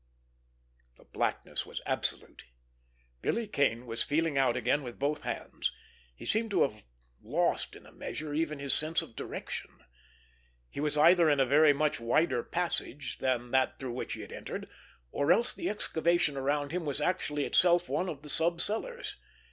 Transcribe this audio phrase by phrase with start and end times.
[0.95, 2.45] The blackness was absolute.
[3.21, 5.71] Billy Kane was feeling out again with both hands.
[6.15, 6.83] He seemed to have
[7.21, 9.83] lost in a measure even his sense of direction.
[10.71, 14.31] He was either in a very much wider passage than that through which he had
[14.31, 14.67] entered,
[15.11, 19.17] or else the excavation around him was actually itself one of the sub cellars.